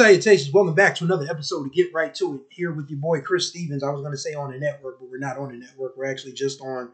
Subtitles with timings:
[0.00, 0.50] salutations.
[0.50, 2.40] Welcome back to another episode to Get Write to It.
[2.48, 3.82] Here with your boy Chris Stevens.
[3.82, 5.94] I was going to say on the network, but we're not on the network.
[5.94, 6.92] We're actually just on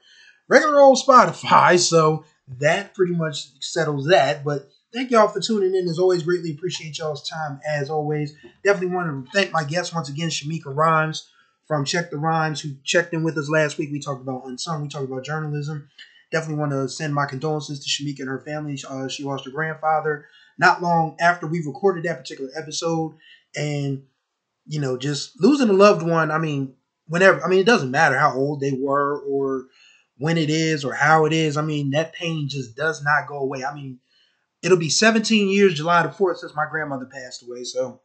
[0.48, 1.78] regular old Spotify.
[1.88, 2.24] So
[2.58, 4.42] that pretty much settles that.
[4.42, 5.86] But thank y'all for tuning in.
[5.86, 7.60] As always, greatly appreciate y'all's time.
[7.64, 8.34] As always,
[8.64, 11.28] definitely want to thank my guest once again, Shamika Rhymes
[11.68, 13.90] from Check the Rhymes, who checked in with us last week.
[13.92, 15.88] We talked about Unsung, we talked about journalism.
[16.32, 18.76] Definitely want to send my condolences to Shamika and her family.
[18.90, 20.26] Uh, she lost her grandfather
[20.58, 23.16] not long after we recorded that particular episode
[23.54, 24.02] and
[24.66, 26.74] you know just losing a loved one i mean
[27.06, 29.66] whenever i mean it doesn't matter how old they were or
[30.18, 31.56] when it is or how it is.
[31.56, 33.64] I mean that pain just does not go away.
[33.64, 34.00] I mean
[34.62, 37.64] it'll be 17 years july the 4th since my grandmother passed away.
[37.64, 38.00] So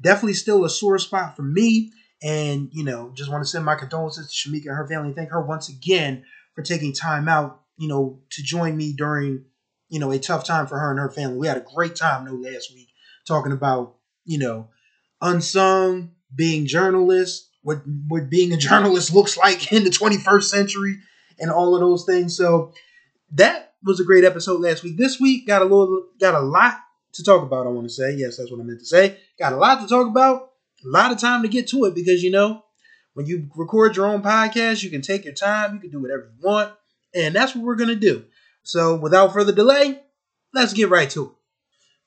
[0.00, 1.92] definitely still a sore spot for me.
[2.22, 5.30] And you know just want to send my condolences to shamika and her family thank
[5.30, 6.24] her once again
[6.54, 9.44] for taking time out you know to join me during
[9.88, 11.38] you know, a tough time for her and her family.
[11.38, 12.88] We had a great time though last week
[13.26, 14.68] talking about, you know,
[15.20, 20.98] unsung, being journalists, what what being a journalist looks like in the 21st century
[21.38, 22.36] and all of those things.
[22.36, 22.72] So
[23.32, 24.96] that was a great episode last week.
[24.96, 26.80] This week got a little got a lot
[27.12, 28.14] to talk about, I want to say.
[28.14, 29.18] Yes, that's what I meant to say.
[29.38, 30.50] Got a lot to talk about,
[30.84, 32.64] a lot of time to get to it because you know,
[33.14, 36.30] when you record your own podcast, you can take your time, you can do whatever
[36.34, 36.72] you want,
[37.14, 38.24] and that's what we're gonna do.
[38.62, 40.00] So, without further delay,
[40.52, 41.30] let's get right to it.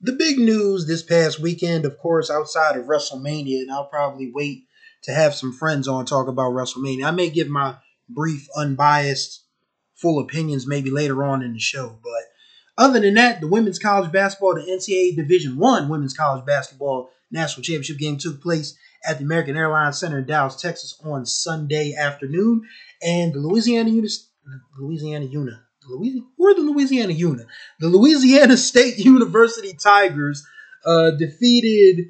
[0.01, 4.65] The big news this past weekend, of course, outside of WrestleMania, and I'll probably wait
[5.03, 7.05] to have some friends on talk about WrestleMania.
[7.05, 7.75] I may give my
[8.09, 9.43] brief, unbiased,
[9.95, 12.23] full opinions maybe later on in the show, but
[12.77, 17.63] other than that, the women's college basketball, the NCAA Division One women's college basketball national
[17.63, 18.75] championship game took place
[19.05, 22.67] at the American Airlines Center in Dallas, Texas, on Sunday afternoon,
[23.01, 23.91] and the Louisiana
[24.79, 27.45] Louisiana Una Louisiana, who the Louisiana Una?
[27.79, 30.45] The Louisiana State University Tigers
[30.85, 32.07] uh, defeated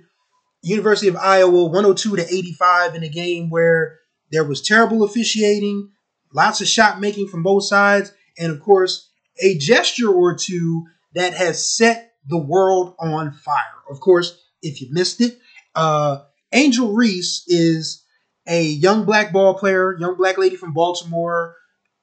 [0.62, 4.00] University of Iowa 102 to 85 in a game where
[4.32, 5.90] there was terrible officiating,
[6.34, 9.10] lots of shot making from both sides, and of course,
[9.42, 13.64] a gesture or two that has set the world on fire.
[13.90, 15.40] Of course, if you missed it,
[15.76, 16.20] uh,
[16.52, 18.04] Angel Reese is
[18.48, 21.56] a young black ball player, young black lady from Baltimore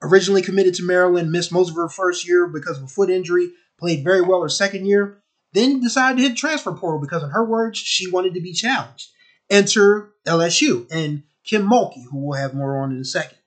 [0.03, 3.50] originally committed to Maryland, missed most of her first year because of a foot injury,
[3.78, 5.22] played very well her second year,
[5.53, 9.10] then decided to hit transfer portal because, in her words, she wanted to be challenged.
[9.50, 13.38] Enter LSU and Kim Mulkey, who we'll have more on in a second.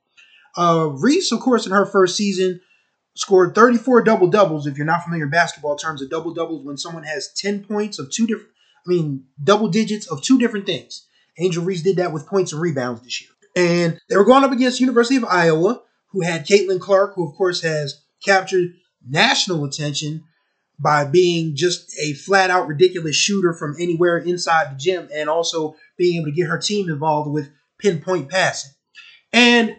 [0.57, 2.59] Uh, Reese, of course, in her first season,
[3.15, 4.67] scored 34 double doubles.
[4.67, 7.99] If you're not familiar in basketball terms a double doubles, when someone has 10 points
[7.99, 8.49] of two different,
[8.85, 11.05] I mean, double digits of two different things.
[11.37, 13.29] Angel Reese did that with points and rebounds this year.
[13.55, 17.35] And they were going up against University of Iowa, who had Caitlin Clark, who of
[17.35, 18.73] course has captured
[19.07, 20.23] national attention
[20.79, 25.75] by being just a flat out ridiculous shooter from anywhere inside the gym and also
[25.97, 28.71] being able to get her team involved with pinpoint passing.
[29.31, 29.75] And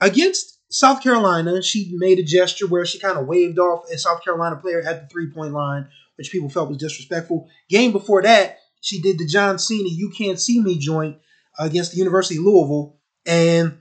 [0.00, 4.22] against South Carolina, she made a gesture where she kind of waved off a South
[4.22, 7.48] Carolina player at the three point line, which people felt was disrespectful.
[7.68, 11.18] Game before that, she did the John Cena You Can't See Me joint
[11.58, 12.98] against the University of Louisville.
[13.26, 13.78] And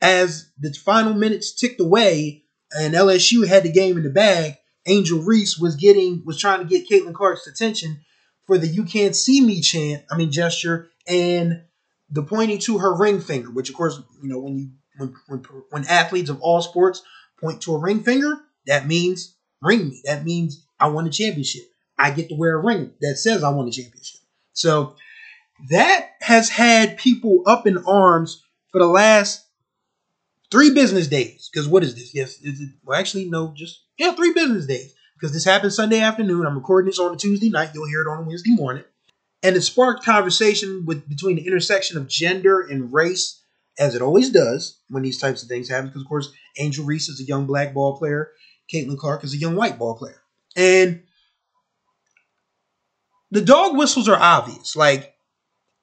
[0.00, 5.20] as the final minutes ticked away and LSU had the game in the bag, Angel
[5.20, 8.00] Reese was getting was trying to get Caitlin Clark's attention
[8.46, 10.04] for the "You Can't See Me" chant.
[10.10, 11.62] I mean gesture and
[12.10, 15.44] the pointing to her ring finger, which of course you know when you when when,
[15.70, 17.02] when athletes of all sports
[17.40, 20.00] point to a ring finger, that means ring me.
[20.04, 21.64] That means I won a championship.
[21.98, 24.20] I get to wear a ring that says I won a championship.
[24.52, 24.96] So
[25.70, 29.44] that has had people up in arms for the last
[30.50, 31.48] three business days.
[31.52, 32.14] Because what is this?
[32.14, 32.70] Yes, is it?
[32.84, 34.94] Well, actually, no, just yeah, three business days.
[35.14, 36.46] Because this happened Sunday afternoon.
[36.46, 37.70] I'm recording this on a Tuesday night.
[37.74, 38.84] You'll hear it on a Wednesday morning,
[39.42, 43.40] and it sparked conversation with between the intersection of gender and race,
[43.78, 45.88] as it always does when these types of things happen.
[45.88, 48.30] Because of course, Angel Reese is a young black ball player.
[48.72, 50.22] Caitlin Clark is a young white ball player,
[50.56, 51.02] and
[53.30, 54.76] the dog whistles are obvious.
[54.76, 55.16] Like,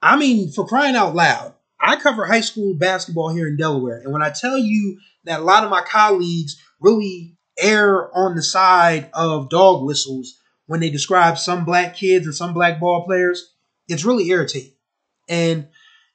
[0.00, 1.55] I mean, for crying out loud,
[1.86, 4.00] I cover high school basketball here in Delaware.
[4.00, 8.42] And when I tell you that a lot of my colleagues really err on the
[8.42, 10.36] side of dog whistles
[10.66, 13.54] when they describe some black kids and some black ball players,
[13.86, 14.72] it's really irritating.
[15.28, 15.68] And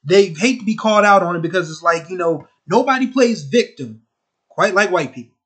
[0.04, 3.44] they hate to be called out on it because it's like, you know, nobody plays
[3.44, 4.02] victim
[4.50, 5.38] quite like white people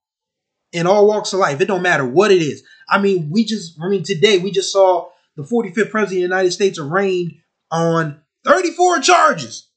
[0.71, 1.61] in all walks of life.
[1.61, 2.63] It don't matter what it is.
[2.89, 6.17] I mean, we just, I mean, today we just saw the 45th president of the
[6.17, 7.33] United States arraigned
[7.69, 9.67] on 34 charges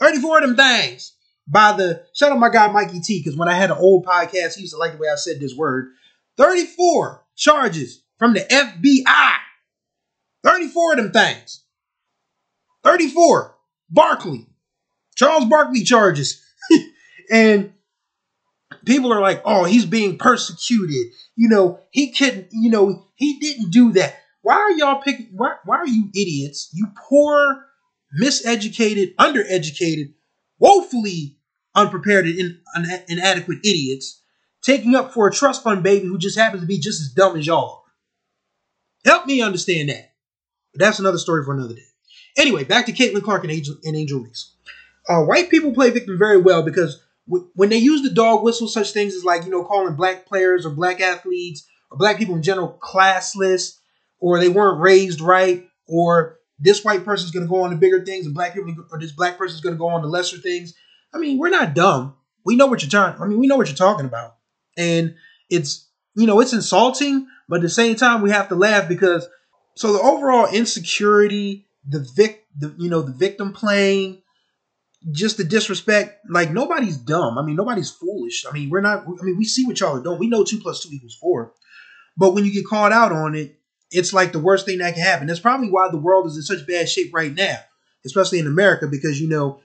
[0.00, 1.14] 34 of them things
[1.46, 4.54] by the shout out my guy Mikey T, because when I had an old podcast,
[4.54, 5.90] he used to like the way I said this word.
[6.36, 9.34] 34 charges from the FBI.
[10.44, 11.64] 34 of them things.
[12.84, 13.56] 34.
[13.90, 14.46] Barkley.
[15.16, 16.42] Charles Barkley charges.
[17.30, 17.72] and
[18.84, 21.12] people are like, oh, he's being persecuted.
[21.36, 24.16] You know, he couldn't, you know, he didn't do that.
[24.42, 26.70] Why are y'all picking why, why are you idiots?
[26.72, 27.66] You poor,
[28.18, 30.14] miseducated, undereducated,
[30.58, 31.36] woefully
[31.74, 32.60] unprepared and in,
[33.08, 34.20] inadequate idiots
[34.62, 37.36] taking up for a trust fund baby who just happens to be just as dumb
[37.36, 37.84] as y'all.
[39.04, 40.12] Help me understand that.
[40.72, 41.82] But that's another story for another day.
[42.36, 44.54] Anyway, back to Caitlin Clark and Angel, and Angel Reese.
[45.08, 48.68] Uh, white people play victim very well because w- when they use the dog whistle,
[48.68, 52.36] such things as like, you know, calling black players or black athletes or black people
[52.36, 53.78] in general classless
[54.18, 58.04] or they weren't raised right or this white person's going to go on to bigger
[58.04, 60.74] things and black people or this black person's going to go on to lesser things.
[61.12, 62.14] I mean, we're not dumb.
[62.44, 63.20] We know what you're talking.
[63.22, 64.36] I mean, we know what you're talking about,
[64.76, 65.14] and
[65.48, 69.26] it's you know it's insulting, but at the same time we have to laugh because
[69.76, 74.22] so the overall insecurity, the vic, the you know the victim playing,
[75.10, 76.24] just the disrespect.
[76.28, 77.38] Like nobody's dumb.
[77.38, 78.46] I mean, nobody's foolish.
[78.48, 79.04] I mean, we're not.
[79.04, 80.18] I mean, we see what y'all are doing.
[80.18, 81.52] We know two plus two equals four,
[82.16, 83.59] but when you get called out on it,
[83.90, 85.26] it's like the worst thing that can happen.
[85.26, 87.56] That's probably why the world is in such bad shape right now,
[88.04, 89.60] especially in America, because you know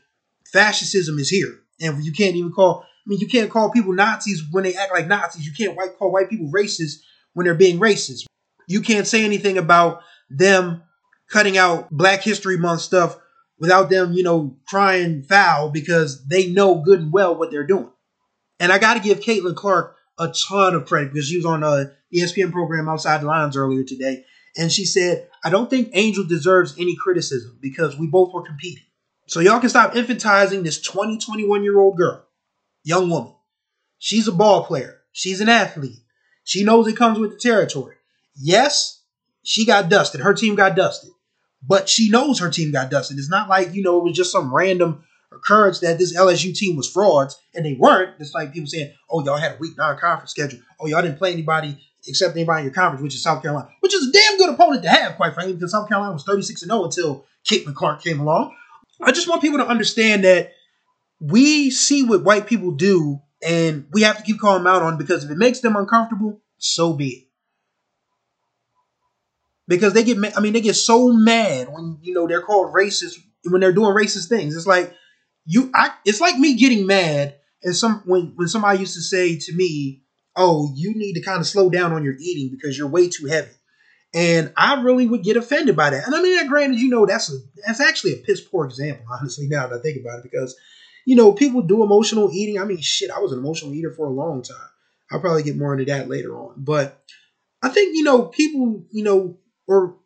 [0.52, 2.84] fascism is here, and you can't even call.
[2.84, 5.46] I mean, you can't call people Nazis when they act like Nazis.
[5.46, 7.02] You can't white, call white people racist
[7.34, 8.26] when they're being racist.
[8.68, 10.82] You can't say anything about them
[11.30, 13.18] cutting out Black History Month stuff
[13.60, 17.92] without them, you know, crying foul because they know good and well what they're doing.
[18.60, 21.64] And I got to give Caitlin Clark a ton of credit because she was on
[21.64, 24.26] a ESPN program Outside the Lines earlier today.
[24.58, 28.84] And she said, I don't think Angel deserves any criticism because we both were competing.
[29.28, 32.26] So y'all can stop infantizing this 20, 21 year old girl,
[32.84, 33.34] young woman.
[33.98, 35.02] She's a ball player.
[35.12, 36.00] She's an athlete.
[36.44, 37.96] She knows it comes with the territory.
[38.36, 39.02] Yes,
[39.44, 40.22] she got dusted.
[40.22, 41.12] Her team got dusted.
[41.68, 43.18] But she knows her team got dusted.
[43.18, 45.04] It's not like, you know, it was just some random
[45.36, 48.16] occurrence that this LSU team was frauds, and they weren't.
[48.20, 50.60] It's like people saying, oh, y'all had a weak non conference schedule.
[50.80, 51.78] Oh, y'all didn't play anybody
[52.08, 54.84] except anybody in your conference, which is South Carolina, which is a damn good opponent
[54.84, 58.56] to have, quite frankly, because South Carolina was 36 0 until Caitlin Clark came along.
[59.02, 60.54] I just want people to understand that
[61.20, 64.98] we see what white people do and we have to keep calling them out on
[64.98, 67.24] because if it makes them uncomfortable, so be it.
[69.68, 73.20] Because they get, I mean, they get so mad when you know they're called racist
[73.46, 74.56] when they're doing racist things.
[74.56, 74.94] It's like
[75.46, 79.38] you, I, it's like me getting mad and some when when somebody used to say
[79.38, 80.04] to me,
[80.36, 83.26] "Oh, you need to kind of slow down on your eating because you're way too
[83.26, 83.52] heavy."
[84.14, 86.06] And I really would get offended by that.
[86.06, 89.48] And I mean, granted, you know, that's a that's actually a piss poor example, honestly,
[89.48, 90.56] now that I think about it, because
[91.06, 92.60] you know, people do emotional eating.
[92.60, 94.58] I mean, shit, I was an emotional eater for a long time.
[95.12, 96.56] I'll probably get more into that later on.
[96.58, 97.00] But
[97.62, 99.98] I think, you know, people, you know, or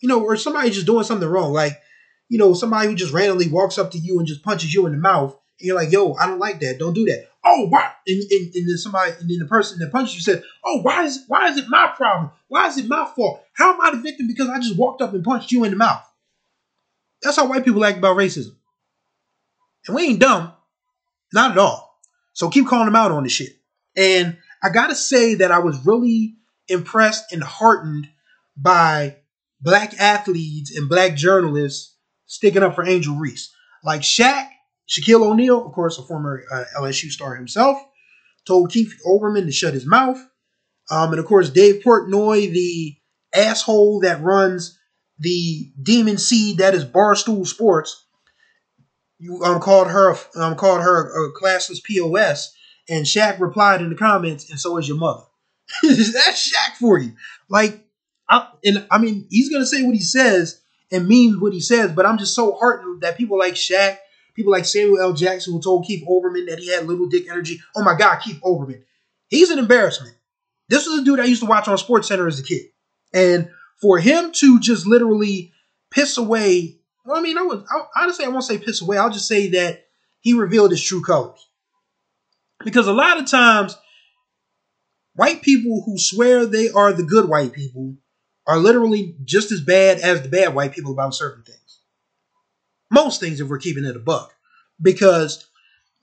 [0.00, 1.52] you know, or somebody just doing something wrong.
[1.52, 1.80] Like,
[2.28, 4.92] you know, somebody who just randomly walks up to you and just punches you in
[4.92, 6.78] the mouth, and you're like, yo, I don't like that.
[6.78, 7.90] Don't do that oh, why?
[8.06, 11.04] And, and, and, then somebody, and then the person that punched you said, oh, why
[11.04, 12.30] is why is it my problem?
[12.48, 13.42] Why is it my fault?
[13.54, 15.76] How am I the victim because I just walked up and punched you in the
[15.76, 16.04] mouth?
[17.22, 18.54] That's how white people act about racism.
[19.86, 20.52] And we ain't dumb,
[21.32, 21.98] not at all.
[22.32, 23.56] So keep calling them out on this shit.
[23.96, 26.36] And I gotta say that I was really
[26.68, 28.08] impressed and heartened
[28.56, 29.16] by
[29.60, 31.94] black athletes and black journalists
[32.28, 33.52] sticking up for Angel Reese.
[33.82, 34.48] Like Shaq
[34.88, 37.78] Shaquille O'Neal, of course, a former uh, LSU star himself,
[38.46, 40.18] told Keith Olbermann to shut his mouth.
[40.90, 42.96] Um, and of course, Dave Portnoy, the
[43.34, 44.78] asshole that runs
[45.18, 48.06] the demon seed that is Barstool Sports,
[49.18, 52.54] you um, called her um, called her a classless pos,
[52.88, 55.24] and Shaq replied in the comments, and so is your mother.
[55.82, 57.12] That's Shaq for you.
[57.50, 57.84] Like,
[58.30, 61.92] I, and I mean, he's gonna say what he says and means what he says,
[61.92, 63.98] but I'm just so heartened that people like Shaq
[64.38, 65.12] People like Samuel L.
[65.14, 67.60] Jackson who told Keith Olbermann that he had little dick energy.
[67.74, 68.84] Oh my God, Keith Olbermann.
[69.26, 70.14] He's an embarrassment.
[70.68, 72.66] This was a dude I used to watch on Sports Center as a kid.
[73.12, 75.52] And for him to just literally
[75.90, 78.96] piss away, well, I mean, I would I, honestly I won't say piss away.
[78.96, 79.86] I'll just say that
[80.20, 81.44] he revealed his true colors.
[82.64, 83.76] Because a lot of times,
[85.16, 87.96] white people who swear they are the good white people
[88.48, 91.80] are literally just as bad as the bad white people about certain things.
[92.90, 94.32] Most things, if we're keeping it a buck.
[94.80, 95.46] Because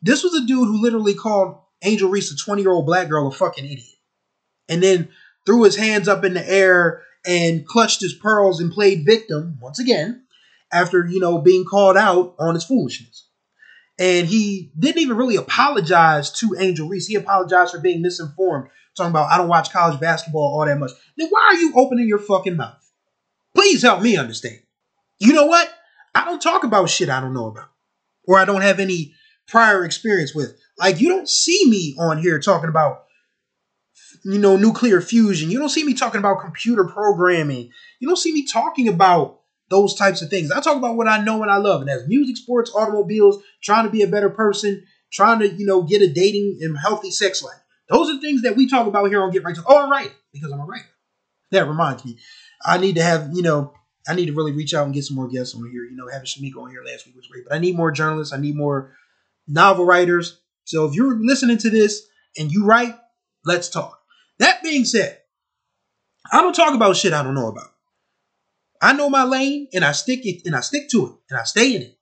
[0.02, 3.28] this was a dude who literally called Angel Reese, a 20 year old black girl,
[3.28, 3.98] a fucking idiot.
[4.70, 5.10] And then
[5.46, 9.80] threw his hands up in the air and clutched his pearls and played victim once
[9.80, 10.25] again
[10.72, 13.28] after, you know, being called out on his foolishness.
[13.98, 17.08] And he didn't even really apologize to Angel Reese.
[17.08, 20.92] He apologized for being misinformed, talking about, I don't watch college basketball all that much.
[21.18, 22.82] Then why are you opening your fucking mouth?
[23.54, 24.60] Please help me understand.
[25.20, 25.70] You know what?
[26.14, 27.70] I don't talk about shit I don't know about
[28.28, 29.14] or I don't have any
[29.48, 30.58] prior experience with.
[30.78, 33.04] Like you don't see me on here talking about
[34.24, 35.52] you know nuclear fusion.
[35.52, 37.70] You don't see me talking about computer programming.
[38.00, 40.52] You don't see me talking about those types of things.
[40.52, 43.86] I talk about what I know and I love, and that's music, sports, automobiles, trying
[43.86, 47.44] to be a better person, trying to you know get a dating and healthy sex
[47.44, 47.60] life.
[47.89, 49.58] Those are things that we talk about here on Get Write.
[49.65, 50.86] Oh, I'm right because I'm a writer.
[51.51, 52.18] That reminds me,
[52.65, 53.74] I need to have you know
[54.08, 55.84] I need to really reach out and get some more guests on here.
[55.84, 58.34] You know, having Shamika on here last week was great, but I need more journalists.
[58.34, 58.96] I need more
[59.48, 60.39] novel writers.
[60.65, 62.96] So if you're listening to this and you write,
[63.46, 64.00] let's talk.
[64.39, 65.20] That being said,
[66.32, 67.70] I don't talk about shit I don't know about.
[68.82, 71.44] I know my lane and I stick it and I stick to it and I
[71.44, 71.98] stay in it.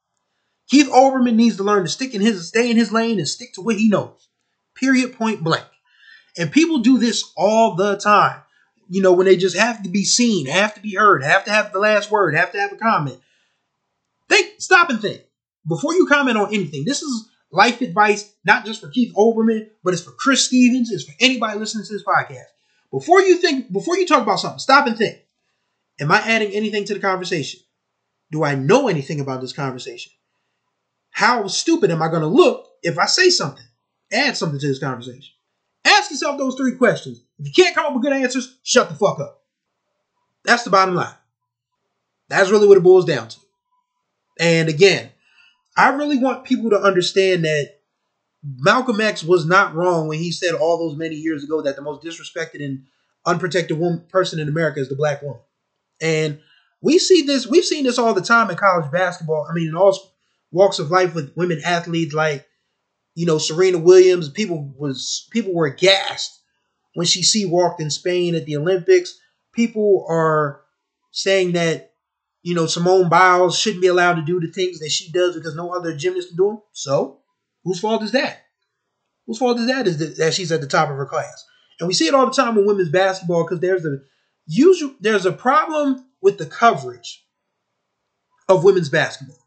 [0.69, 3.53] Keith Olbermann needs to learn to stick in his stay in his lane and stick
[3.53, 4.29] to what he knows.
[4.75, 5.65] Period point blank.
[6.37, 8.41] And people do this all the time
[8.89, 11.51] you know, when they just have to be seen, have to be heard, have to
[11.51, 13.19] have the last word, have to have a comment.
[14.29, 15.23] Think, stop and think
[15.67, 16.83] before you comment on anything.
[16.85, 21.05] This is life advice, not just for Keith Olbermann, but it's for Chris Stevens, it's
[21.05, 22.45] for anybody listening to this podcast.
[22.91, 25.19] Before you think, before you talk about something, stop and think.
[25.99, 27.61] Am I adding anything to the conversation?
[28.31, 30.11] Do I know anything about this conversation?
[31.11, 33.65] How stupid am I going to look if I say something?
[34.13, 35.33] Add something to this conversation.
[35.85, 37.21] Ask yourself those three questions.
[37.39, 39.41] If you can't come up with good answers, shut the fuck up.
[40.45, 41.13] That's the bottom line.
[42.29, 43.39] That's really what it boils down to.
[44.39, 45.09] And again,
[45.75, 47.79] I really want people to understand that
[48.43, 51.81] Malcolm X was not wrong when he said all those many years ago that the
[51.81, 52.83] most disrespected and
[53.25, 55.41] unprotected woman, person in America is the black woman.
[56.01, 56.39] And
[56.81, 59.47] we see this, we've seen this all the time in college basketball.
[59.49, 59.97] I mean, in all
[60.51, 62.45] walks of life with women athletes like
[63.15, 66.39] you know, Serena Williams, people was people were aghast
[66.95, 69.19] when she see walked in Spain at the Olympics.
[69.53, 70.61] People are
[71.11, 71.93] saying that,
[72.41, 75.55] you know, Simone Biles shouldn't be allowed to do the things that she does because
[75.55, 76.61] no other gymnast can do them.
[76.71, 77.19] So,
[77.63, 78.39] whose fault is that?
[79.27, 79.87] Whose fault is that?
[79.87, 81.45] Is that, that she's at the top of her class?
[81.79, 83.97] And we see it all the time in women's basketball because there's a
[84.47, 87.25] usual there's a problem with the coverage
[88.49, 89.37] of women's basketball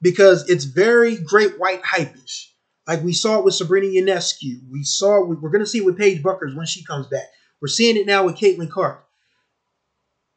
[0.00, 2.51] because it's very great white hypish
[2.86, 4.60] like we saw it with Sabrina Ionescu.
[4.70, 7.26] We saw we're going to see it with Paige Bueckers when she comes back.
[7.60, 9.04] We're seeing it now with Caitlin Clark.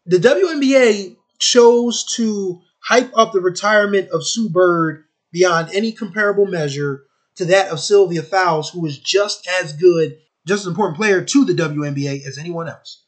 [0.05, 7.05] The WNBA chose to hype up the retirement of Sue Bird beyond any comparable measure
[7.35, 11.45] to that of Sylvia Fowles, who was just as good, just as important player to
[11.45, 13.03] the WNBA as anyone else.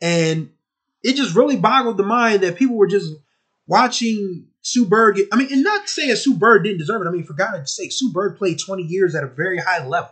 [0.00, 0.50] And
[1.02, 3.12] it just really boggled the mind that people were just
[3.66, 7.06] watching Sue Bird, I mean, and not saying Sue Bird didn't deserve it.
[7.06, 10.10] I mean, for God's sake, Sue Bird played 20 years at a very high level.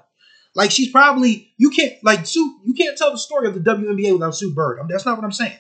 [0.55, 4.13] Like she's probably you can't like Sue you can't tell the story of the WNBA
[4.13, 4.79] without Sue Bird.
[4.79, 5.59] I mean, that's not what I'm saying.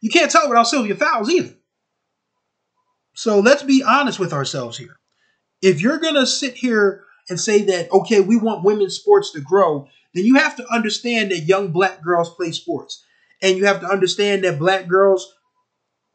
[0.00, 1.54] You can't tell it without Sylvia Fowles either.
[3.12, 4.96] So let's be honest with ourselves here.
[5.60, 9.88] If you're gonna sit here and say that okay, we want women's sports to grow,
[10.14, 13.04] then you have to understand that young black girls play sports,
[13.42, 15.34] and you have to understand that black girls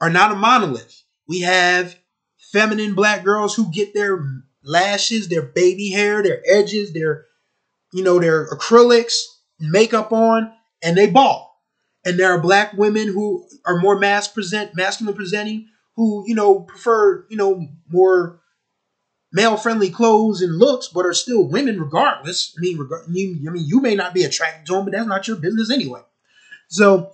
[0.02, 1.04] are not a monolith.
[1.28, 1.96] We have
[2.52, 4.24] feminine black girls who get their
[4.64, 7.26] lashes, their baby hair, their edges, their
[7.94, 9.24] you know, their acrylics,
[9.60, 10.52] makeup on,
[10.84, 11.64] and they ball.
[12.06, 16.62] And there are black women who are more mass present, masculine presenting, who you know
[16.62, 18.40] prefer you know more
[19.32, 22.54] male friendly clothes and looks, but are still women regardless.
[22.58, 25.08] I mean, reg- you, I mean, you may not be attracted to them, but that's
[25.08, 26.02] not your business anyway.
[26.70, 27.14] So,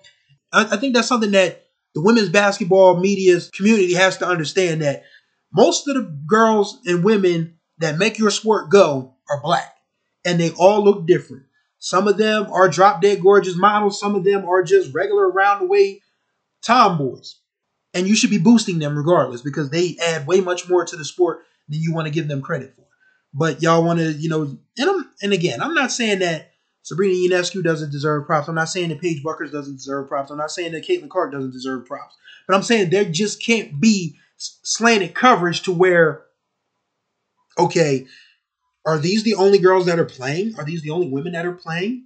[0.52, 5.04] I, I think that's something that the women's basketball media's community has to understand that
[5.54, 9.76] most of the girls and women that make your sport go are black,
[10.26, 11.44] and they all look different.
[11.80, 15.60] Some of them are drop dead gorgeous models, some of them are just regular around
[15.60, 16.02] the way
[16.62, 17.36] tomboys.
[17.94, 21.06] And you should be boosting them regardless because they add way much more to the
[21.06, 22.86] sport than you want to give them credit for.
[23.34, 26.52] But y'all want to, you know, and I'm, and again, I'm not saying that
[26.84, 28.48] Sabrina Ionescu doesn't deserve props.
[28.48, 30.32] I'm not saying that Paige Bueckers doesn't deserve props.
[30.32, 32.16] I'm not saying that Caitlin Clark doesn't deserve props.
[32.48, 34.18] But I'm saying there just can't be
[34.64, 36.24] slanted coverage to where,
[37.58, 38.06] okay,
[38.86, 40.56] are these the only girls that are playing?
[40.58, 42.06] Are these the only women that are playing?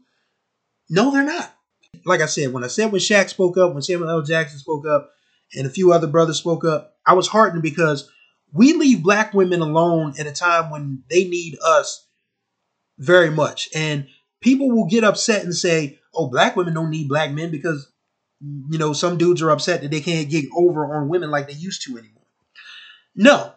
[0.89, 1.53] No, they're not.
[2.05, 4.21] Like I said, when I said when Shaq spoke up, when Samuel L.
[4.21, 5.11] Jackson spoke up,
[5.55, 8.09] and a few other brothers spoke up, I was heartened because
[8.51, 12.05] we leave black women alone at a time when they need us
[12.97, 13.69] very much.
[13.73, 14.07] And
[14.41, 17.91] people will get upset and say, oh, black women don't need black men because,
[18.41, 21.53] you know, some dudes are upset that they can't get over on women like they
[21.53, 22.16] used to anymore.
[23.17, 23.51] No,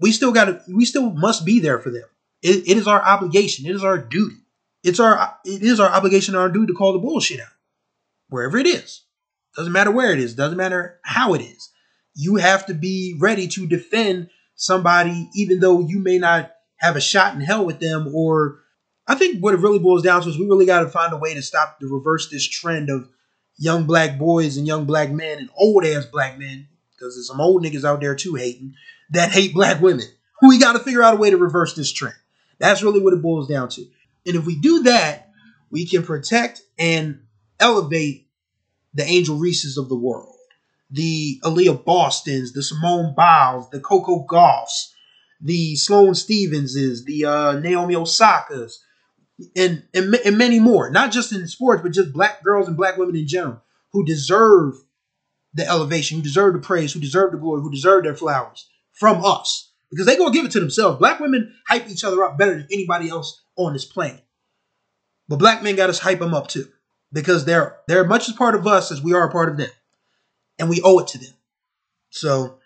[0.00, 0.60] we still got to.
[0.68, 2.04] We still must be there for them.
[2.42, 3.64] It, it is our obligation.
[3.66, 4.36] It is our duty.
[4.82, 5.36] It's our.
[5.44, 7.46] It is our obligation and our duty to call the bullshit out,
[8.28, 9.02] wherever it is.
[9.56, 10.34] Doesn't matter where it is.
[10.34, 11.70] Doesn't matter how it is.
[12.14, 17.00] you have to be ready to defend somebody, even though you may not have a
[17.00, 18.10] shot in hell with them.
[18.14, 18.60] Or
[19.06, 21.18] I think what it really boils down to is we really got to find a
[21.18, 23.08] way to stop to reverse this trend of
[23.56, 26.68] young black boys and young black men and old ass black men,
[27.02, 28.74] because there's some old niggas out there too hating
[29.10, 30.06] that hate black women.
[30.40, 32.14] We got to figure out a way to reverse this trend.
[32.58, 33.82] That's really what it boils down to.
[34.24, 35.30] And if we do that,
[35.70, 37.20] we can protect and
[37.58, 38.28] elevate
[38.94, 40.36] the Angel Reeses of the world,
[40.90, 44.94] the Aaliyah Bostons, the Simone Biles, the Coco Gauffs,
[45.40, 48.74] the Sloane Stevenses, the uh, Naomi Osakas,
[49.56, 50.90] and, and and many more.
[50.90, 53.60] Not just in sports, but just black girls and black women in general
[53.92, 54.74] who deserve
[55.54, 59.24] the elevation, who deserve the praise, who deserve the glory, who deserve their flowers from
[59.24, 59.70] us.
[59.90, 60.98] Because they gonna give it to themselves.
[60.98, 64.24] Black women hype each other up better than anybody else on this planet.
[65.28, 66.68] But black men got us hype them up too.
[67.12, 69.70] Because they're they're much as part of us as we are a part of them.
[70.58, 71.34] And we owe it to them.
[72.10, 72.58] So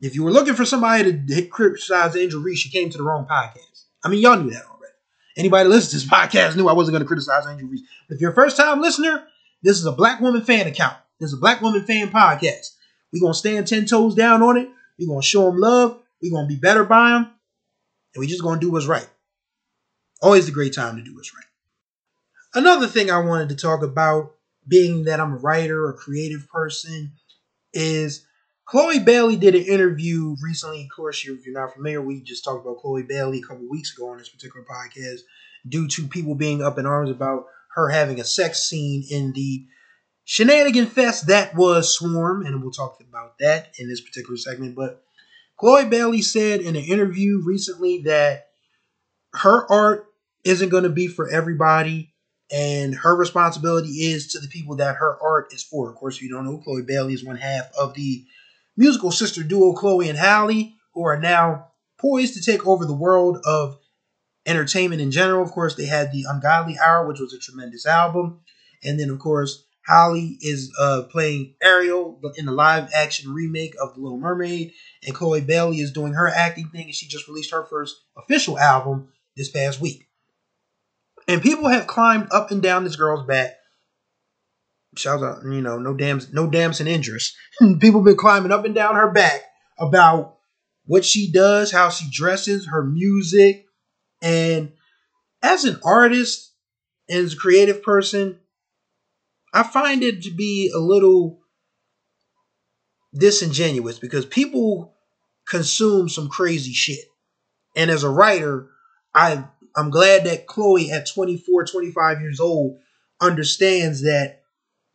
[0.00, 3.26] if you were looking for somebody to criticize Angel Reese, you came to the wrong
[3.26, 3.84] podcast.
[4.02, 4.92] I mean, y'all knew that already.
[5.36, 7.82] Anybody listens to this podcast knew I wasn't going to criticize Angel Reese.
[8.08, 9.26] If you're a first time listener,
[9.62, 10.96] this is a black woman fan account.
[11.18, 12.74] This is a black woman fan podcast.
[13.12, 14.68] We're going to stand 10 toes down on it.
[14.98, 15.98] We're going to show them love.
[16.22, 17.30] We're going to be better by them.
[18.14, 19.08] And we just going to do what's right.
[20.22, 21.44] Always a great time to do what's right.
[22.54, 24.34] Another thing I wanted to talk about,
[24.66, 27.12] being that I'm a writer, a creative person,
[27.72, 28.26] is
[28.64, 30.82] Chloe Bailey did an interview recently.
[30.82, 33.96] Of course, if you're not familiar, we just talked about Chloe Bailey a couple weeks
[33.96, 35.20] ago on this particular podcast
[35.68, 39.66] due to people being up in arms about her having a sex scene in the
[40.26, 44.74] shenanigan fest that was Swarm, and we'll talk about that in this particular segment.
[44.74, 45.02] But
[45.56, 48.48] Chloe Bailey said in an interview recently that
[49.32, 50.06] her art
[50.44, 52.12] isn't going to be for everybody,
[52.52, 55.88] and her responsibility is to the people that her art is for.
[55.88, 58.24] Of course, if you don't know, Chloe Bailey is one half of the
[58.76, 63.38] musical sister duo Chloe and Halle, who are now poised to take over the world
[63.46, 63.78] of
[64.44, 65.42] entertainment in general.
[65.42, 68.40] Of course, they had the Ungodly Hour, which was a tremendous album,
[68.82, 73.94] and then of course Halle is uh, playing Ariel in the live action remake of
[73.94, 74.72] The Little Mermaid,
[75.04, 78.58] and Chloe Bailey is doing her acting thing, and she just released her first official
[78.58, 80.08] album this past week.
[81.28, 83.54] And people have climbed up and down this girl's back.
[84.96, 87.36] Shout out, you know, no dams, no dams and interest.
[87.80, 89.42] people been climbing up and down her back
[89.78, 90.36] about
[90.86, 93.66] what she does, how she dresses, her music,
[94.22, 94.72] and
[95.42, 96.52] as an artist
[97.08, 98.40] and as a creative person,
[99.56, 101.40] I find it to be a little
[103.18, 104.94] disingenuous because people
[105.48, 107.06] consume some crazy shit.
[107.74, 108.68] And as a writer,
[109.14, 112.80] I I'm glad that Chloe at 24, 25 years old
[113.18, 114.42] understands that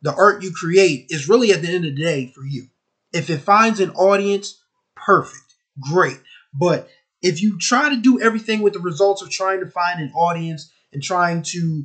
[0.04, 2.68] the art you create is really at the end of the day for you.
[3.12, 4.62] If it finds an audience,
[4.96, 6.20] perfect, great.
[6.54, 6.88] But
[7.24, 10.72] if you try to do everything with the results of trying to find an audience
[10.94, 11.84] and trying to,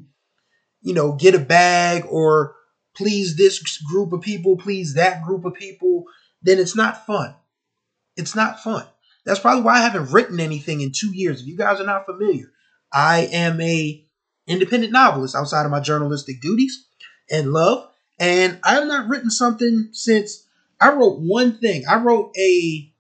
[0.83, 2.55] you know, get a bag or
[2.97, 6.05] please this group of people, please that group of people,
[6.43, 7.35] then it's not fun.
[8.17, 8.87] It's not fun.
[9.25, 11.41] That's probably why I haven't written anything in two years.
[11.41, 12.53] If you guys are not familiar,
[12.93, 14.05] I am a
[14.47, 16.87] independent novelist outside of my journalistic duties
[17.31, 20.47] and love, and I have not written something since
[20.81, 21.85] I wrote one thing.
[21.89, 22.93] I wrote a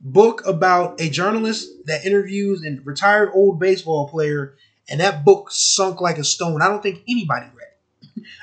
[0.00, 4.54] book about a journalist that interviews a retired old baseball player,
[4.88, 6.62] and that book sunk like a stone.
[6.62, 7.71] I don't think anybody read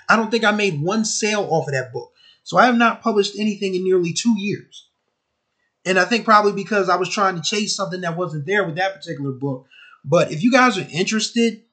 [0.07, 2.11] I don't think I made one sale off of that book.
[2.43, 4.87] So I have not published anything in nearly two years.
[5.85, 8.75] And I think probably because I was trying to chase something that wasn't there with
[8.75, 9.67] that particular book.
[10.03, 11.63] But if you guys are interested,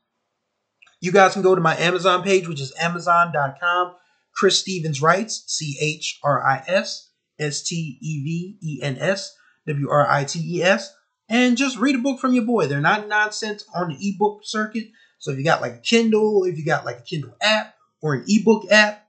[1.01, 3.95] you guys can go to my Amazon page, which is amazon.com.
[4.35, 9.35] Chris Stevens writes, C H R I S S T E V E N S
[9.66, 10.92] W R I T E S,
[11.29, 12.66] and just read a book from your boy.
[12.66, 14.88] They're not nonsense on the ebook circuit.
[15.19, 18.15] So if you got like a Kindle, if you got like a Kindle app, or
[18.15, 19.07] an ebook app,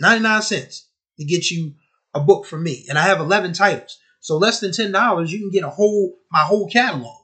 [0.00, 1.74] 99 cents to get you
[2.14, 2.86] a book from me.
[2.88, 3.98] And I have 11 titles.
[4.20, 7.16] So less than $10, you can get a whole my whole catalog.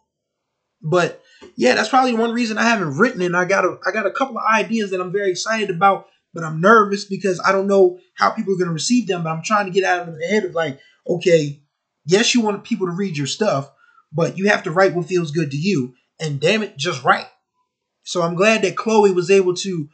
[0.81, 1.23] But
[1.57, 4.11] yeah, that's probably one reason I haven't written and I got a I got a
[4.11, 7.99] couple of ideas that I'm very excited about, but I'm nervous because I don't know
[8.15, 10.27] how people are going to receive them, but I'm trying to get out of the
[10.27, 10.79] head of like,
[11.09, 11.63] okay,
[12.05, 13.71] yes, you want people to read your stuff,
[14.13, 17.27] but you have to write what feels good to you and damn it, just write.
[18.05, 19.89] So I'm glad that Chloe was able to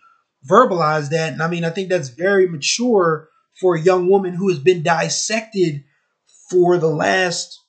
[0.46, 1.32] verbalize that.
[1.32, 3.28] And I mean, I think that's very mature
[3.60, 5.84] for a young woman who has been dissected
[6.50, 7.60] for the last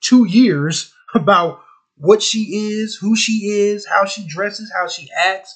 [0.00, 1.60] two years about
[1.96, 2.40] what she
[2.80, 5.54] is, who she is, how she dresses, how she acts,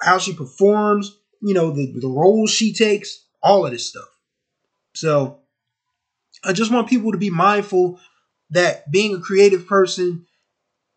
[0.00, 4.08] how she performs, you know, the, the roles she takes, all of this stuff.
[4.94, 5.40] So
[6.42, 8.00] I just want people to be mindful
[8.50, 10.26] that being a creative person,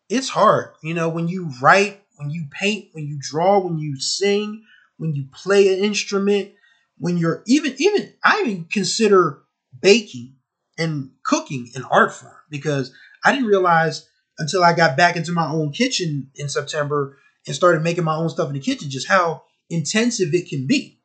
[0.08, 0.72] it's hard.
[0.82, 4.64] You know, when you write, when you paint, when you draw, when you sing,
[4.98, 6.50] when you play an instrument,
[6.98, 9.40] when you're even even I even consider
[9.80, 10.34] baking
[10.76, 12.92] and cooking an art form because
[13.24, 14.08] I didn't realize
[14.38, 18.28] until I got back into my own kitchen in September and started making my own
[18.28, 21.00] stuff in the kitchen just how intensive it can be.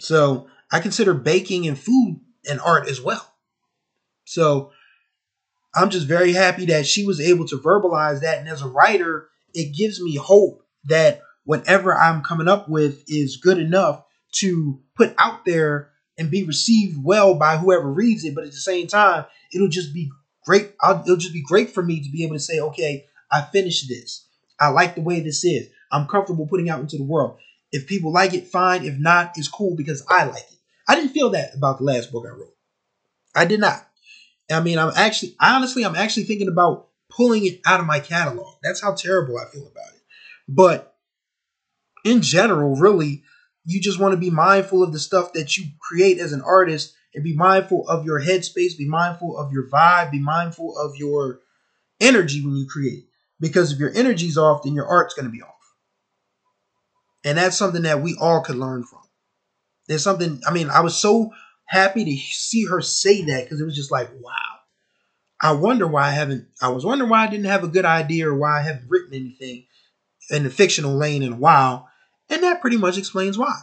[0.00, 3.24] So I consider baking and food an art as well.
[4.24, 4.72] So
[5.74, 8.38] I'm just very happy that she was able to verbalize that.
[8.38, 13.36] And as a writer, it gives me hope that whatever I'm coming up with is
[13.36, 14.04] good enough
[14.36, 18.34] to put out there and be received well by whoever reads it.
[18.34, 20.10] But at the same time, it'll just be
[20.44, 20.74] great.
[20.80, 23.88] I'll, it'll just be great for me to be able to say, okay, I finished
[23.88, 24.26] this.
[24.60, 25.68] I like the way this is.
[25.90, 27.38] I'm comfortable putting out into the world.
[27.70, 28.84] If people like it, fine.
[28.84, 30.58] If not, it's cool because I like it.
[30.86, 32.54] I didn't feel that about the last book I wrote.
[33.34, 33.86] I did not.
[34.50, 38.56] I mean, I'm actually, honestly, I'm actually thinking about pulling it out of my catalog.
[38.62, 40.02] That's how terrible I feel about it.
[40.48, 40.91] But
[42.04, 43.22] in general, really,
[43.64, 46.94] you just want to be mindful of the stuff that you create as an artist
[47.14, 51.40] and be mindful of your headspace, be mindful of your vibe, be mindful of your
[52.00, 53.06] energy when you create.
[53.38, 55.48] Because if your energy's off, then your art's going to be off.
[57.24, 59.00] And that's something that we all could learn from.
[59.86, 61.32] There's something, I mean, I was so
[61.66, 64.32] happy to see her say that because it was just like, wow.
[65.40, 68.28] I wonder why I haven't, I was wondering why I didn't have a good idea
[68.28, 69.66] or why I haven't written anything
[70.30, 71.88] in the fictional lane in a while.
[72.32, 73.60] And that pretty much explains why.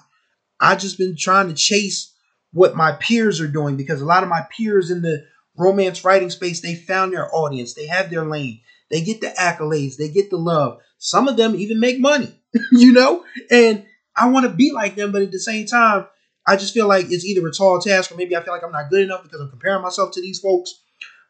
[0.61, 2.13] I've just been trying to chase
[2.51, 5.25] what my peers are doing because a lot of my peers in the
[5.57, 7.73] romance writing space, they found their audience.
[7.73, 8.61] They have their lane.
[8.91, 9.97] They get the accolades.
[9.97, 10.79] They get the love.
[10.99, 12.39] Some of them even make money,
[12.71, 13.25] you know?
[13.49, 16.05] And I want to be like them, but at the same time,
[16.45, 18.71] I just feel like it's either a tall task or maybe I feel like I'm
[18.71, 20.75] not good enough because I'm comparing myself to these folks.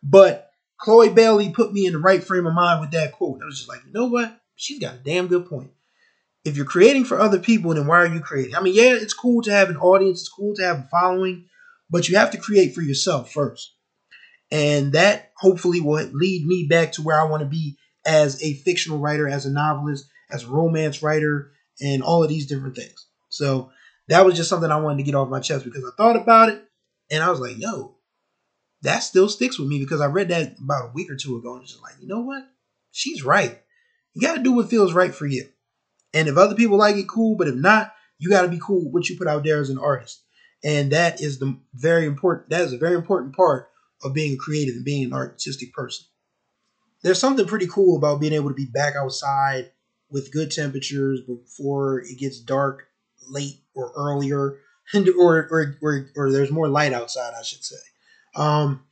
[0.04, 3.42] But Chloe Bailey put me in the right frame of mind with that quote.
[3.42, 4.38] I was just like, you know what?
[4.56, 5.72] She's got a damn good point.
[6.50, 8.56] If you're creating for other people, then why are you creating?
[8.56, 11.46] I mean, yeah, it's cool to have an audience, it's cool to have a following,
[11.90, 13.76] but you have to create for yourself first.
[14.52, 18.56] And that hopefully will lead me back to where I want to be as a
[18.56, 23.06] fictional writer, as a novelist, as a romance writer, and all of these different things.
[23.30, 23.72] So
[24.08, 26.50] that was just something I wanted to get off my chest because I thought about
[26.50, 26.64] it
[27.12, 27.96] and I was like, yo,
[28.82, 31.54] that still sticks with me because I read that about a week or two ago
[31.54, 32.44] and it's just like, you know what?
[32.92, 33.62] She's right.
[34.14, 35.48] You got to do what feels right for you.
[36.14, 37.36] And if other people like it, cool.
[37.36, 39.70] But if not, you got to be cool with what you put out there as
[39.70, 40.24] an artist.
[40.64, 42.50] And that is the very important.
[42.50, 43.70] That is a very important part
[44.04, 46.06] of being a creative and being an artistic person.
[47.02, 49.72] There's something pretty cool about being able to be back outside
[50.10, 52.88] with good temperatures before it gets dark
[53.28, 54.58] late or earlier,
[55.18, 57.78] or or or, or there's more light outside, I should say.
[58.36, 58.84] Um,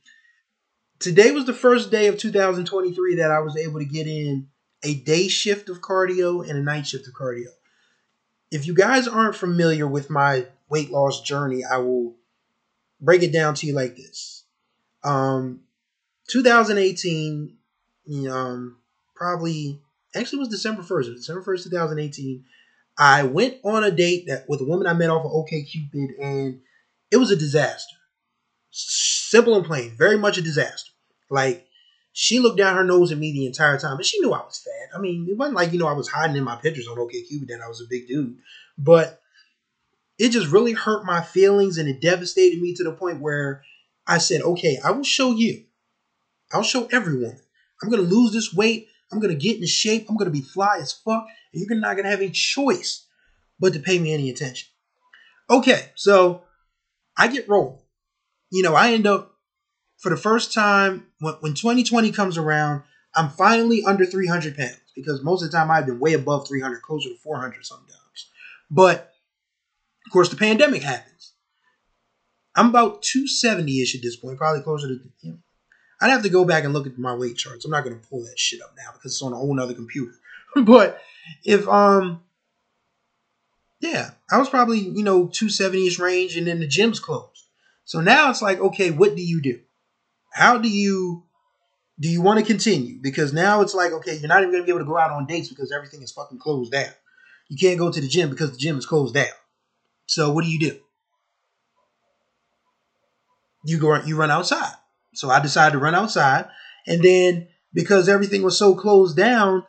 [0.98, 4.48] today was the first day of 2023 that I was able to get in
[4.82, 7.48] a day shift of cardio and a night shift of cardio.
[8.50, 12.16] If you guys aren't familiar with my weight loss journey, I will
[13.00, 14.44] break it down to you like this.
[15.04, 15.60] Um,
[16.28, 17.56] 2018,
[18.30, 18.76] um,
[19.14, 19.80] probably
[20.14, 21.16] actually was December 1st.
[21.16, 22.44] December 1st, 2018.
[22.98, 26.60] I went on a date that with a woman I met off of OKCupid, and
[27.10, 27.96] it was a disaster.
[28.70, 30.90] Simple and plain, very much a disaster.
[31.30, 31.67] Like
[32.20, 34.58] she looked down her nose at me the entire time, and she knew I was
[34.58, 34.92] fat.
[34.92, 37.46] I mean, it wasn't like you know I was hiding in my pictures on OKCupid
[37.46, 38.38] that I was a big dude,
[38.76, 39.20] but
[40.18, 43.62] it just really hurt my feelings and it devastated me to the point where
[44.04, 45.62] I said, "Okay, I will show you.
[46.52, 47.38] I'll show everyone.
[47.80, 48.88] I'm gonna lose this weight.
[49.12, 50.06] I'm gonna get in shape.
[50.08, 53.06] I'm gonna be fly as fuck, and you're not gonna have a choice
[53.60, 54.66] but to pay me any attention."
[55.48, 56.42] Okay, so
[57.16, 57.80] I get rolled.
[58.50, 59.37] You know, I end up
[59.98, 62.82] for the first time when, when 2020 comes around,
[63.14, 66.82] I'm finally under 300 pounds because most of the time I've been way above 300,
[66.82, 68.30] closer to 400 sometimes.
[68.70, 69.12] But
[70.06, 71.32] of course, the pandemic happens.
[72.54, 75.00] I'm about 270 ish at this point, probably closer to.
[75.20, 75.38] You know,
[76.00, 77.64] I'd have to go back and look at my weight charts.
[77.64, 79.74] I'm not going to pull that shit up now because it's on a whole other
[79.74, 80.14] computer.
[80.64, 81.00] but
[81.44, 82.22] if um,
[83.80, 87.46] yeah, I was probably you know 270 ish range, and then the gym's closed.
[87.84, 89.60] So now it's like, okay, what do you do?
[90.32, 91.24] How do you
[92.00, 93.00] do you want to continue?
[93.00, 95.26] Because now it's like, okay, you're not even gonna be able to go out on
[95.26, 96.92] dates because everything is fucking closed down.
[97.48, 99.26] You can't go to the gym because the gym is closed down.
[100.06, 100.78] So what do you do?
[103.64, 104.74] You go you run outside.
[105.14, 106.46] So I decided to run outside,
[106.86, 109.64] and then because everything was so closed down,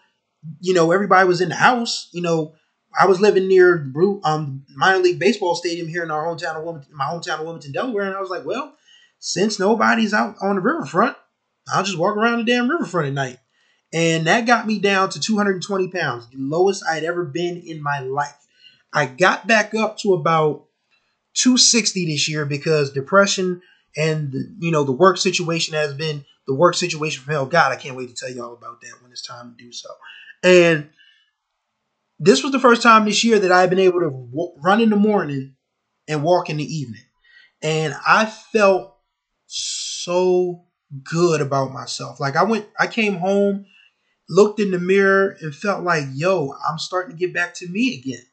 [0.61, 2.09] you know, everybody was in the house.
[2.13, 2.53] You know,
[2.97, 6.63] I was living near the um minor league baseball stadium here in our hometown of
[6.63, 8.75] Wilmington, my hometown of Wilmington, Delaware, and I was like, well,
[9.19, 11.15] since nobody's out on the riverfront,
[11.71, 13.37] I'll just walk around the damn riverfront at night.
[13.91, 17.99] And that got me down to 220 pounds, the lowest I'd ever been in my
[17.99, 18.37] life.
[18.93, 20.65] I got back up to about
[21.35, 23.61] 260 this year because depression
[23.97, 27.45] and the, you know the work situation has been the work situation from hell.
[27.45, 29.71] God, I can't wait to tell you all about that when it's time to do
[29.71, 29.89] so.
[30.43, 30.89] And
[32.19, 34.89] this was the first time this year that I've been able to w- run in
[34.89, 35.55] the morning
[36.07, 37.03] and walk in the evening,
[37.61, 38.95] and I felt
[39.49, 40.63] so
[41.03, 42.19] good about myself.
[42.19, 43.65] Like I went, I came home,
[44.29, 47.97] looked in the mirror, and felt like, yo, I'm starting to get back to me
[47.99, 48.23] again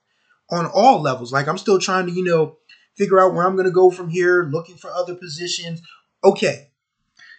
[0.51, 1.33] on all levels.
[1.33, 2.59] Like I'm still trying to, you know,
[2.97, 5.81] figure out where I'm going to go from here, looking for other positions.
[6.23, 6.69] Okay,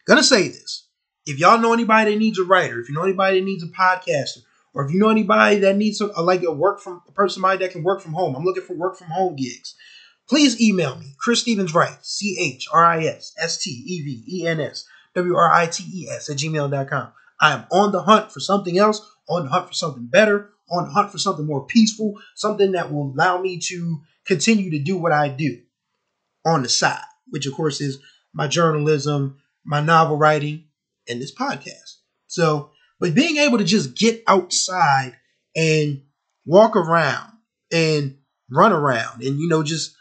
[0.05, 0.87] gonna say this.
[1.25, 3.67] If y'all know anybody that needs a writer, if you know anybody that needs a
[3.67, 4.39] podcaster,
[4.73, 7.59] or if you know anybody that needs a, like a work from a person somebody
[7.59, 9.75] that can work from home, I'm looking for work from home gigs.
[10.29, 14.23] Please email me, Chris Stevens Wright, C H R I S S T E V
[14.27, 14.85] E N S
[15.15, 17.11] W R I T E S at gmail.com.
[17.39, 20.85] I am on the hunt for something else, on the hunt for something better, on
[20.85, 24.97] the hunt for something more peaceful, something that will allow me to continue to do
[24.97, 25.61] what I do
[26.45, 27.99] on the side, which of course is
[28.33, 30.65] my journalism, my novel writing,
[31.07, 31.97] and this podcast.
[32.27, 35.15] So, but being able to just get outside
[35.55, 36.01] and
[36.45, 37.31] walk around
[37.71, 38.17] and
[38.49, 39.95] run around and, you know, just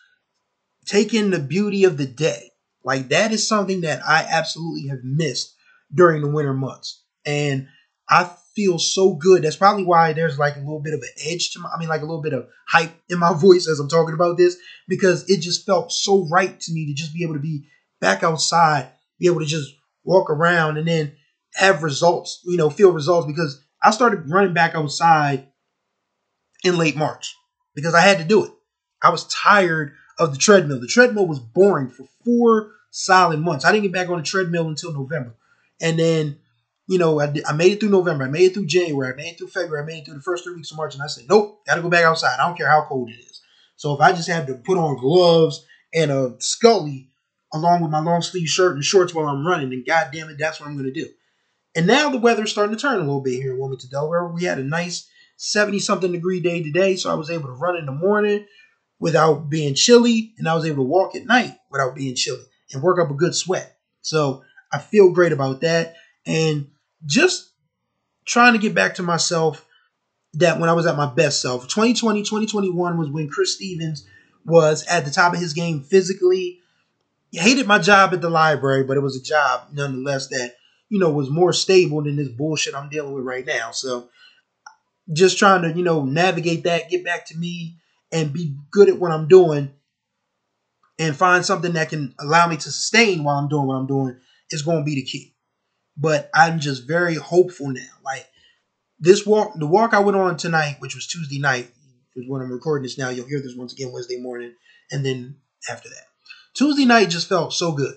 [0.86, 2.50] take in the beauty of the day,
[2.84, 5.54] like that is something that I absolutely have missed
[5.92, 7.02] during the winter months.
[7.24, 7.68] And
[8.08, 9.42] I feel so good.
[9.42, 11.88] That's probably why there's like a little bit of an edge to my, I mean,
[11.88, 14.56] like a little bit of hype in my voice as I'm talking about this
[14.88, 17.66] because it just felt so right to me to just be able to be
[18.00, 21.12] back outside, be able to just walk around and then
[21.54, 25.48] have results, you know, feel results because I started running back outside
[26.64, 27.34] in late March
[27.74, 28.52] because I had to do it.
[29.02, 30.80] I was tired of the treadmill.
[30.80, 33.64] The treadmill was boring for four solid months.
[33.64, 35.34] I didn't get back on the treadmill until November.
[35.80, 36.38] And then
[36.86, 39.32] you know, I, I made it through November, I made it through January, I made
[39.32, 41.08] it through February, I made it through the first three weeks of March, and I
[41.08, 42.38] said, nope, got to go back outside.
[42.38, 43.40] I don't care how cold it is.
[43.76, 47.10] So if I just had to put on gloves and a scully
[47.52, 50.36] along with my long sleeve shirt and shorts while I'm running, then God damn it,
[50.38, 51.08] that's what I'm going to do.
[51.74, 54.28] And now the weather's starting to turn a little bit here in Wilmington, Delaware.
[54.28, 57.76] We had a nice 70 something degree day today, so I was able to run
[57.76, 58.46] in the morning
[58.98, 62.82] without being chilly, and I was able to walk at night without being chilly and
[62.82, 63.76] work up a good sweat.
[64.00, 65.94] So I feel great about that.
[66.26, 66.68] And
[67.04, 67.50] just
[68.24, 69.64] trying to get back to myself
[70.34, 71.62] that when I was at my best self.
[71.68, 74.06] 2020, 2021 was when Chris Stevens
[74.44, 76.60] was at the top of his game physically.
[77.30, 80.56] He hated my job at the library, but it was a job nonetheless that,
[80.88, 83.70] you know, was more stable than this bullshit I'm dealing with right now.
[83.70, 84.08] So
[85.12, 87.76] just trying to, you know, navigate that, get back to me
[88.12, 89.70] and be good at what I'm doing
[90.98, 94.16] and find something that can allow me to sustain while I'm doing what I'm doing
[94.50, 95.36] is going to be the key
[95.96, 97.80] but I'm just very hopeful now.
[98.04, 98.26] Like
[99.00, 101.70] this walk, the walk I went on tonight, which was Tuesday night,
[102.14, 103.08] is when I'm recording this now.
[103.08, 104.54] You'll hear this once again Wednesday morning,
[104.90, 105.36] and then
[105.70, 106.04] after that,
[106.54, 107.94] Tuesday night just felt so good.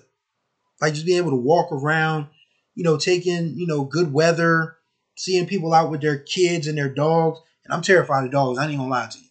[0.80, 2.28] Like just being able to walk around,
[2.74, 4.76] you know, taking you know good weather,
[5.16, 7.38] seeing people out with their kids and their dogs.
[7.64, 8.58] And I'm terrified of dogs.
[8.58, 9.29] I ain't gonna lie to you.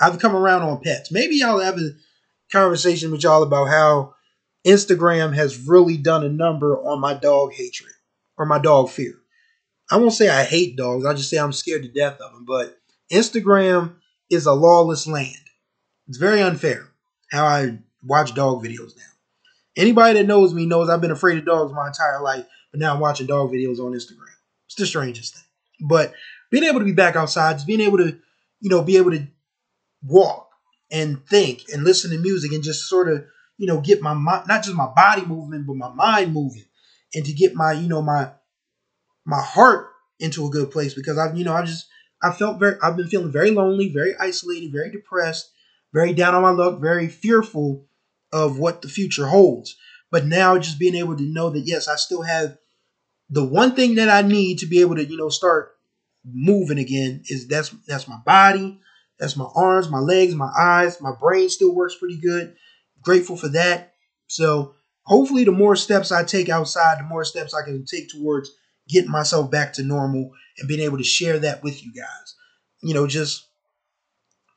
[0.00, 1.10] I've come around on pets.
[1.10, 1.90] Maybe y'all have a
[2.50, 4.14] conversation with y'all about how
[4.66, 7.92] Instagram has really done a number on my dog hatred
[8.36, 9.14] or my dog fear.
[9.90, 12.44] I won't say I hate dogs, I just say I'm scared to death of them.
[12.44, 12.78] But
[13.10, 13.94] Instagram
[14.30, 15.34] is a lawless land.
[16.08, 16.88] It's very unfair
[17.30, 19.02] how I watch dog videos now.
[19.76, 22.94] Anybody that knows me knows I've been afraid of dogs my entire life, but now
[22.94, 24.34] I'm watching dog videos on Instagram.
[24.66, 25.44] It's the strangest thing.
[25.80, 26.12] But
[26.50, 28.18] being able to be back outside, just being able to,
[28.60, 29.26] you know, be able to
[30.02, 30.48] walk
[30.90, 33.24] and think and listen to music and just sort of
[33.58, 36.64] you know, get my mind, not just my body moving, but my mind moving,
[37.14, 38.30] and to get my, you know, my
[39.26, 39.88] my heart
[40.20, 41.86] into a good place because I've, you know, I just
[42.22, 45.50] I felt very, I've been feeling very lonely, very isolated, very depressed,
[45.92, 47.86] very down on my luck, very fearful
[48.32, 49.76] of what the future holds.
[50.10, 52.56] But now just being able to know that yes, I still have
[53.28, 55.72] the one thing that I need to be able to, you know, start
[56.24, 58.80] moving again is that's that's my body,
[59.18, 62.54] that's my arms, my legs, my eyes, my brain still works pretty good
[63.02, 63.94] grateful for that.
[64.26, 68.50] So hopefully, the more steps I take outside, the more steps I can take towards
[68.88, 72.34] getting myself back to normal and being able to share that with you guys.
[72.82, 73.46] You know, just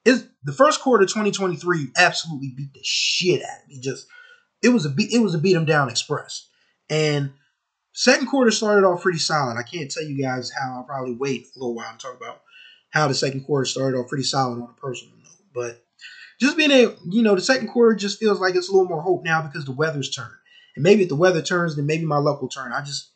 [0.06, 3.80] is the first quarter 2023 absolutely beat the shit out of me.
[3.80, 4.08] Just
[4.62, 6.48] it was a beat it was a beat them down express.
[6.90, 7.32] And
[7.94, 9.58] second quarter started off pretty solid.
[9.58, 12.42] I can't tell you guys how I'll probably wait a little while to talk about
[12.92, 15.46] how the second quarter started off pretty solid on a personal note.
[15.54, 15.84] But
[16.40, 19.02] just being able, you know, the second quarter just feels like it's a little more
[19.02, 20.32] hope now because the weather's turned.
[20.76, 22.72] And maybe if the weather turns, then maybe my luck will turn.
[22.72, 23.10] I just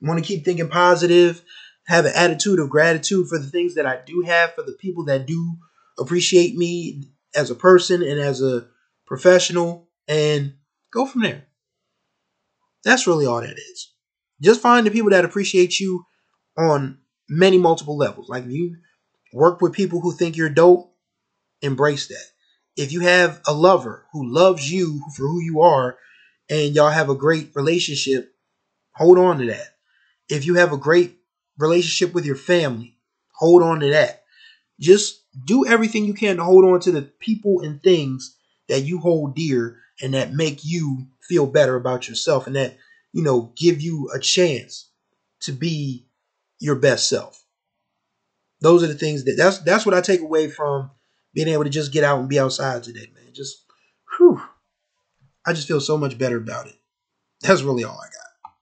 [0.00, 1.42] want to keep thinking positive,
[1.86, 5.04] have an attitude of gratitude for the things that I do have, for the people
[5.06, 5.56] that do
[5.98, 8.66] appreciate me as a person and as a
[9.06, 10.54] professional, and
[10.92, 11.44] go from there.
[12.84, 13.92] That's really all that is.
[14.40, 16.04] Just find the people that appreciate you
[16.56, 16.98] on
[17.28, 18.28] many multiple levels.
[18.28, 18.76] Like if you
[19.34, 20.94] work with people who think you're dope,
[21.60, 22.24] embrace that.
[22.76, 25.98] If you have a lover who loves you for who you are
[26.48, 28.32] and y'all have a great relationship,
[28.92, 29.74] hold on to that.
[30.28, 31.16] If you have a great
[31.58, 32.96] relationship with your family,
[33.32, 34.22] hold on to that.
[34.80, 38.36] Just do everything you can to hold on to the people and things
[38.68, 42.76] that you hold dear and that make you feel better about yourself and that,
[43.12, 44.90] you know, give you a chance
[45.42, 46.06] to be
[46.60, 47.43] your best self.
[48.64, 50.90] Those are the things that that's that's what I take away from
[51.34, 53.34] being able to just get out and be outside today, man.
[53.34, 53.62] Just
[54.16, 54.40] whew.
[55.46, 56.76] I just feel so much better about it.
[57.42, 58.52] That's really all I got.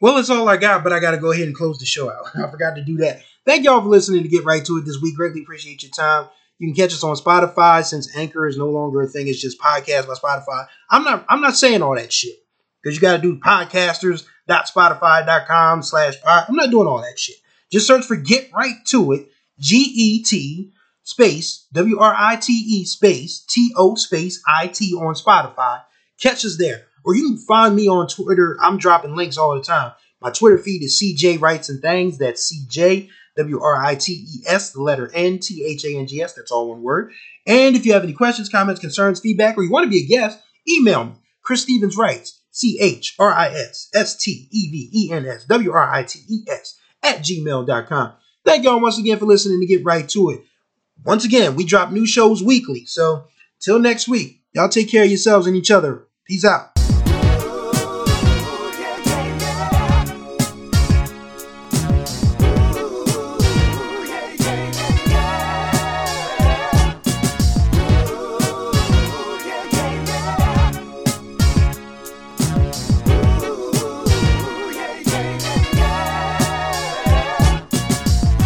[0.00, 2.08] Well, it's all I got, but I got to go ahead and close the show
[2.08, 2.26] out.
[2.36, 3.24] I forgot to do that.
[3.44, 5.16] Thank y'all for listening to Get Write to It this week.
[5.16, 6.28] Greatly appreciate your time.
[6.60, 9.26] You can catch us on Spotify since Anchor is no longer a thing.
[9.26, 10.68] It's just podcast by Spotify.
[10.88, 12.36] I'm not I'm not saying all that shit
[12.80, 16.44] because you got to do podcasters.spotify.com slash pod.
[16.48, 17.38] I'm not doing all that shit.
[17.72, 19.31] Just search for Get Write to It,
[19.62, 20.72] G E T
[21.04, 25.82] space W R I T E space T O space I T on Spotify.
[26.20, 26.82] Catch us there.
[27.04, 28.56] Or you can find me on Twitter.
[28.60, 29.92] I'm dropping links all the time.
[30.20, 32.18] My Twitter feed is CJ Writes and Things.
[32.18, 36.08] That's CJ W R I T E S, the letter N T H A N
[36.08, 36.34] G S.
[36.34, 37.12] That's all one word.
[37.46, 40.06] And if you have any questions, comments, concerns, feedback, or you want to be a
[40.06, 41.12] guest, email me.
[41.42, 45.44] Chris Stevens Writes, C H R I S S T E V E N S
[45.44, 48.12] W R I T E S at gmail.com.
[48.44, 50.42] Thank y'all once again for listening to Get Write to It.
[51.04, 52.86] Once again, we drop new shows weekly.
[52.86, 53.24] So
[53.60, 56.06] till next week, y'all take care of yourselves and each other.
[56.26, 56.71] Peace out.